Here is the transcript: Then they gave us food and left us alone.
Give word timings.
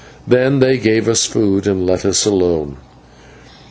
Then 0.25 0.61
they 0.61 0.79
gave 0.79 1.07
us 1.07 1.27
food 1.27 1.67
and 1.67 1.85
left 1.85 2.05
us 2.05 2.25
alone. 2.25 2.77